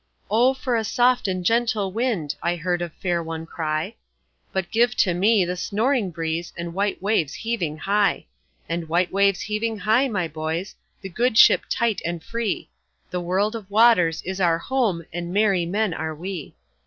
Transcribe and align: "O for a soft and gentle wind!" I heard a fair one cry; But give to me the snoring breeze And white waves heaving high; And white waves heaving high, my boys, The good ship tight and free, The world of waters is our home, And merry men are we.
"O 0.31 0.55
for 0.55 0.75
a 0.75 0.83
soft 0.83 1.27
and 1.27 1.45
gentle 1.45 1.91
wind!" 1.91 2.33
I 2.41 2.55
heard 2.55 2.81
a 2.81 2.89
fair 2.89 3.21
one 3.21 3.45
cry; 3.45 3.93
But 4.51 4.71
give 4.71 4.95
to 4.95 5.13
me 5.13 5.45
the 5.45 5.55
snoring 5.55 6.09
breeze 6.09 6.51
And 6.57 6.73
white 6.73 6.99
waves 7.03 7.35
heaving 7.35 7.77
high; 7.77 8.25
And 8.67 8.89
white 8.89 9.11
waves 9.11 9.41
heaving 9.41 9.77
high, 9.77 10.07
my 10.07 10.27
boys, 10.27 10.73
The 11.01 11.09
good 11.09 11.37
ship 11.37 11.65
tight 11.69 12.01
and 12.03 12.23
free, 12.23 12.71
The 13.11 13.21
world 13.21 13.55
of 13.55 13.69
waters 13.69 14.23
is 14.23 14.41
our 14.41 14.57
home, 14.57 15.05
And 15.13 15.31
merry 15.31 15.67
men 15.67 15.93
are 15.93 16.15
we. 16.15 16.55